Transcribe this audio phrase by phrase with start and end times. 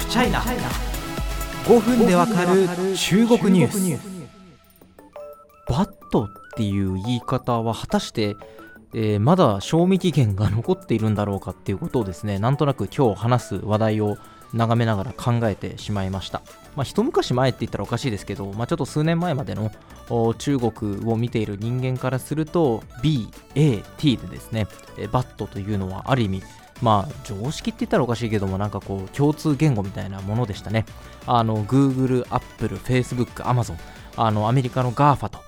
[0.00, 2.66] フチャイナ5分でわかる
[2.96, 4.30] 中国ニュース。
[5.68, 8.36] バットっていう言い方は果たして
[8.92, 14.18] えー、まだ賞味期限が残っているんだろうかっていうことをですねなんとなく今日話す話題を
[14.52, 16.42] 眺めながら考えてしまいました、
[16.74, 19.70] まあ、一昔前って言ったらおかしいですけど、まあ、ちょっと数年前までの
[20.38, 24.66] 中国を見ている人間からすると BAT でですね
[25.12, 26.42] バットというのはある意味
[26.82, 30.86] まあ常識って言ったらおかしいけどもなんかこう共通言語みたいなものでしたね。
[31.26, 33.76] あの Google、Apple、Facebook、Amazon
[34.16, 35.38] あのアメリカの GAFA と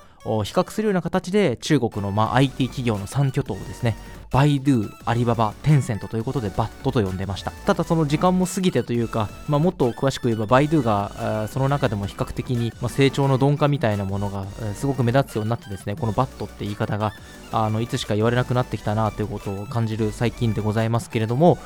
[0.43, 3.97] 比較するような形で中国のまあ IT 企業の3巨頭ですね。
[4.33, 7.51] バイドゥ、アリババ、テンセントということでバットと呼んでました。
[7.51, 17.13] ただその時間も過ぎてというか、まあ、もっと詳しく言えばバイドゥがその中でも比較的に、成長の鈍化みたいなものがすごく目立つようになってですね、このバットって言い方が
[17.51, 21.59] あのいつしか言われなくなってきたなということを感じる最近でございますけれども、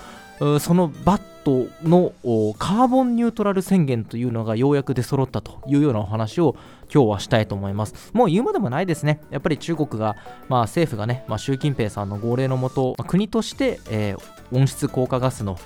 [0.59, 2.14] そのバットの
[2.59, 6.56] カーボンニュートラル宣言というのがようやく出揃ったというようなお話を
[6.94, 8.12] 今日はしたいと思います。
[8.14, 9.22] もう言うまでもないですね。
[9.30, 10.16] やっぱり中国が、
[10.50, 15.58] まあ、政府がね、まあ、習近平さんの号令のもと、まあ、国として、えー、温室効果ガスの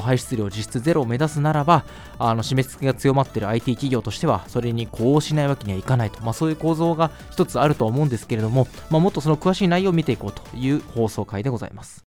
[0.00, 1.84] 排出量実質ゼロを目指すならば
[2.18, 12.07] あの締め付けが強まっている IT 企業としてはそれに呼応しないわけにはいかないと、まあ、そういう構造が一つあると思うんですけれども、まあ、もっとその詳しい内容を見ていこうという放送回でございます。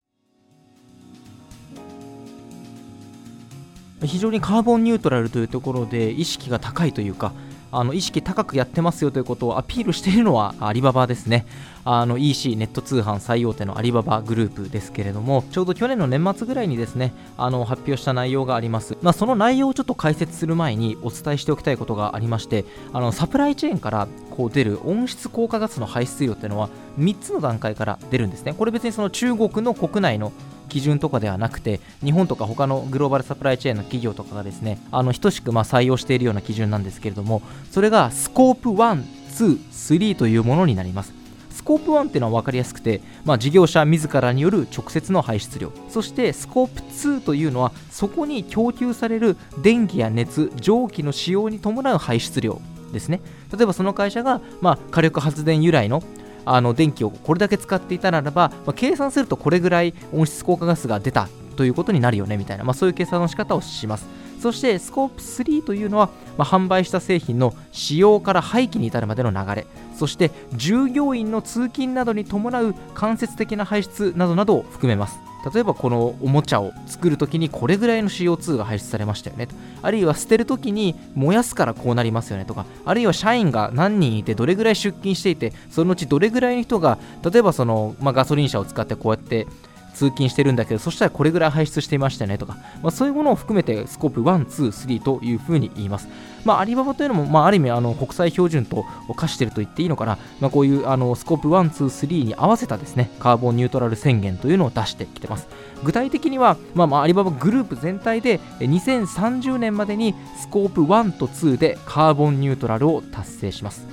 [4.06, 7.32] 非常にカーボンニュートラルというところで意識が高いというか
[7.72, 11.46] あの意識高くやってますよということをアピールしているのはアリババですね。
[11.84, 18.98] あの EC ネット通販最大手のアリババグループですけれども、ちょうど去年の年末ぐらいにですね、あの発表した内容があります。
[19.02, 28.52] まあ、その内容をちょっと解説する前にお伝えしておきたいことがありまして、あのサプライチェーンからこう出る温室効果ガスの排出量っていうのは3つの段階から出るんですね。
[28.52, 30.32] これ別にその中国の国内の
[30.72, 41.12] 基準とかではなくて日本とか他のグローバルサプライチェーンの企業とかがですねあの等しくま採用しているような基準なんですけれどもそれがスコープ1、2、3というものになります。
[41.50, 45.70] スコープ1っていうのは分かりやすくて、まあ、事業者自らによる直接の排出量。
[45.90, 52.60] そしてスコープ2というのはそこに供給される電気や熱蒸気の使用に伴う排出量
[52.92, 53.20] ですね。
[53.56, 56.02] 例えばその会社が、まあ、火力発電由来の
[56.44, 64.22] あの電気をこれだけ使っていたならば、まあ、計算するとこれぐらい温室効果ガスが出たということになるよねみたいな、まあ、そういう計算の仕方をします。
[64.42, 69.66] そしてスコープ3というのは、まあ、販売した製品の使用から廃棄に至るまでの流れ
[69.96, 75.20] そして従業員の通勤などに伴う間接的な排出などなどを含めます
[75.52, 79.54] 例えばこのおもちゃを作るときにこれぐらいの CO2 が排出されましたよねと。
[79.82, 82.66] あるいは捨てるときに燃やすからこうなりますよねとか。
[82.84, 86.98] あるいは社員が何人いてどれぐらい出勤していてそのうちどれぐらいの人が
[87.28, 89.46] 例えばその、まあ、ガソリン車を使ってこうやって
[89.94, 96.08] 通勤してるんだけどそしたらこれぐらい排出していましたねとか、まあ、そういうものを含めてスコープ1、2、3というふうに言います。
[96.44, 105.46] まあ、アリババというのも、まあ、ある意味あの国際標準と化していると言っていいのかな、まあ、こういうあのスコープ1、2、3に合わせたですねカーボンニュートラル宣言というのを出してきてます。
[105.84, 113.91] 具体的には、まあ、まあアリババグループ全体で2030年までにスコープ1と2でカーボンニュートラルを達成します。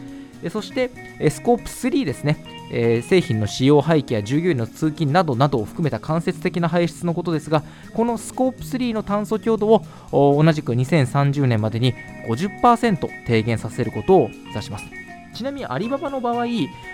[0.50, 0.90] そして、
[1.30, 7.64] スコープ3ですね、えー、製品の使用廃棄や従業員の通勤などなどを含めた間接的な排出のことですが、
[7.94, 11.94] このスコープ3の炭素強度を同じく2030年までに
[12.28, 15.09] 50%低減させることを目指します。
[15.34, 16.46] ちなみにアリババの場合、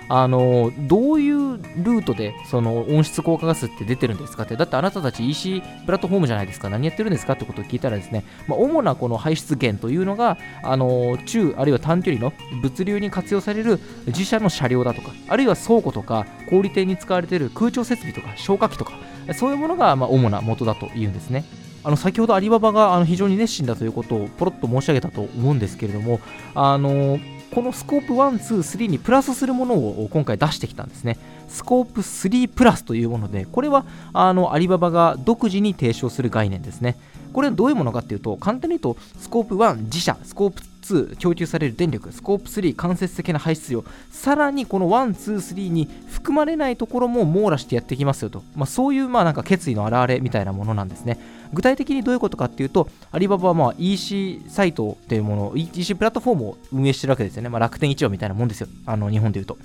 [0.10, 18.94] あのどういうルートでその温室効果ガスって出てるんですかって、だってあなたたち EC プラットフォームじゃないですか、何やってるんですかってことを聞いたらですね、まあ、主なこの排出源というのが、あの中あるいは短距離の物流に活用される自社の車両だとか、あるいは倉庫とか小売店に使われている空調設備とか消火器とか、
[19.34, 21.46] そういうものがま主な元だというんですね。
[21.84, 26.20] あの先ほどアリババがあの非常に熱心だということをポロッと申し上げたと思うんですけれども、
[26.56, 27.20] あの
[27.56, 31.18] このスコープ1、2、3にプラスするものを今回出してきたんですね。
[31.48, 36.98] スコープ3プラスというもので、これはあのアリババが独自に提唱する概念ですね。
[37.32, 51.20] これはどういうものかっていうと、簡単に言うと、スコープ1自社、スコープ2供給される電力、スコープ3間接的な排出量、さらにこの1、2、3に含まれないところも網羅してやってきますよと、まあ、そういうまあなんか決意の表れみたいなものなんですね。
[51.54, 57.50] 具体的にどういうことかっていうと、アリババはまあ EC サイトっていうもの、EC プラットフォームを運営してるわけですよね。
[57.50, 58.68] まあ、楽天市場みたいなもんですよ。
[58.86, 59.58] あの日本でいうと。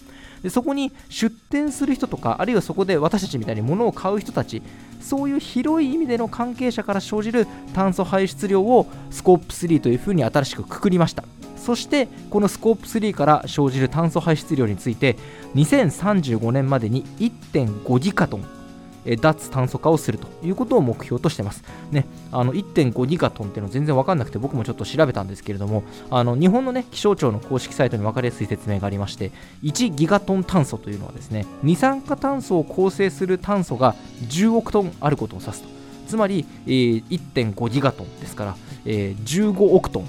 [0.43, 4.63] でそこに出店する人とか、あるいはそこで私たちみたいに物を買う人たち、
[5.01, 11.25] そういう広い意味での関係者から生じる炭素排出量をスコープ3というふうに新しくくくりました。
[11.57, 15.17] そしてこのスコープ3から生じる炭素排出量について
[15.55, 18.60] 2035年までに1.5ギガトン
[19.05, 21.63] え脱炭素化をするということを目標としてます。
[21.91, 29.33] ね、あの1.5ギガトンっていうの全然分かんなくて僕もちょっと調べたんですけれどもあの日本の、ね、気象庁の公式サイトに分かりやすい説明がありまして
[29.63, 33.95] 1ギガトン炭素というのはですね二酸化炭素を構成する炭素が
[34.29, 35.69] 10億トンあることを指すと
[36.07, 40.09] つまり、え、1.5ギガトンですから、え、15億トン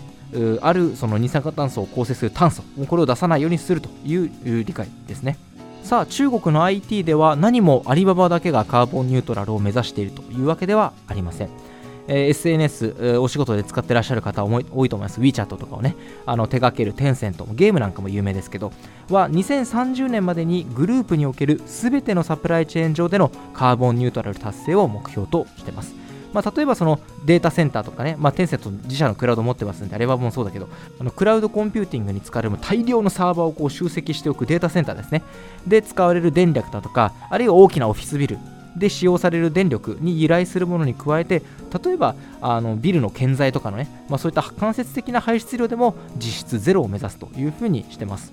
[0.62, 5.38] あるその二酸化炭素を構成する炭素これを出さないようにするという理解ですね
[5.84, 11.50] さあ中国の IT では何もアリババだけがカーボンニュートラルを目指しているというわけではありません、
[12.08, 15.20] えー、SNS、えー、お仕事で使ってらっしゃる方多いと思います。
[15.20, 15.96] WeChat とかをね
[16.26, 18.72] あの手掛けるテンセントゲームなんかも有名ですけど
[19.10, 26.11] は2030年までにグループにおける全てのサプライチェーン上でのカーボンニュートラル達成を目標としています。
[26.34, 30.68] まあ、例えばそのデータセンターとかね、まあ、テンセント自社のクラウド持ってますんで、あれはもうそうだけど、
[31.00, 35.24] あのクラウドコンピューティングに使われる大量のサーバーをこう集積しておくデータセンターですね。
[35.68, 38.38] で、使われる電力だとか、あるいは大きなオフィスビル
[38.76, 41.44] で使用される電力に依頼するものに加えて、
[41.84, 48.32] 例えばあのビルの建材とかのね、まあ、そういった間接的な排出量でも実質ゼロを目指すというふうにしてます。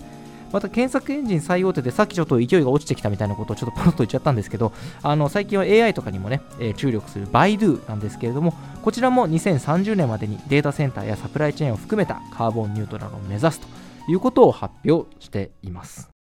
[0.53, 4.73] また検索エンジン最大手でさっきちょっと勢いが落ちてきたみたいなことをちょっとポロッと言っちゃったんですけど、
[5.03, 13.67] あの最近は AI とかにもね、えー、注力するバイドゥなんですけれども、こちらも2030年までにデータセンターやサプライチェーンを含めたカーボンニュートラルを目指すと
[14.11, 16.18] いうことを発表しています。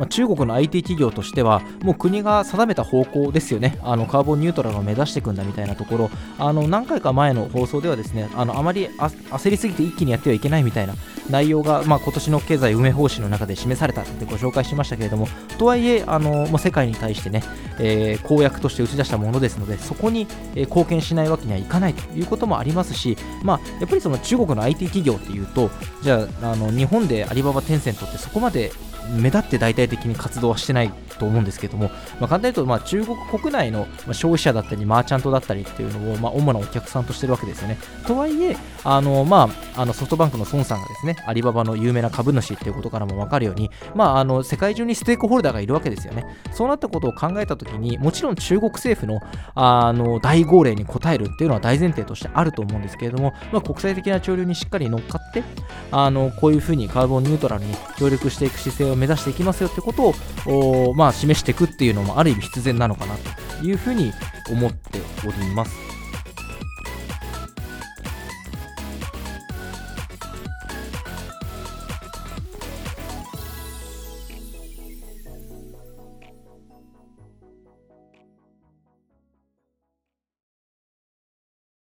[0.00, 10.94] まあ、中国の IT 企業としては、もう国が定めた方向ですよね、あのカーボンニュートラルを目指していくんだみたいなところ、あの何回か前の放送では、ですねあのあまり焦りすぎて一気にやってはいけないみたいな
[11.28, 17.42] 内容が、まあ、今年の経済運営方針の中で示されたってご紹介しましたけれども、とはいえ、あのまあ、世界に対してね、
[17.78, 25.70] えー、公約として打ち出したものですので、そこに、え、貢献しないわけにはいかないということもありますし、まあ、やっぱりその中国の IT 企業っていうと、
[26.02, 28.72] じゃあ、あの日本でアリババ、テンセントってそこまで
[29.16, 37.78] 目立って大体的に活動はしてないと思うんですけども、まあ、簡単に言うと、まあ、中国国内の消費者だったり、マーチャントだったりっていうのを、まあ、主なお客さんとしてるわけですよね。
[38.06, 46.24] とはいえ、あのまあ、あのソフトバンクの孫さんがですね、アリババの有名な株主っていうことからも分かるように、まあ、あの世界中にステークホルダーがいるわけですよね。
[46.52, 49.20] そうなったことを考えたときに、もちろん中国政府の
[49.54, 55.42] あの大号令に応えるっていうのは大前提としてあると思うんですけれども、まあ、国際的な潮流にしっかり乗っかって、
[55.90, 60.14] あのこういうふうにカーボンニュートラルに協力していく姿勢を目指していきますよってこと
[60.50, 63.14] を、まあ、示していくっていうのもある意味必然なのかな
[63.60, 64.12] というふうに
[64.50, 65.89] 思っております。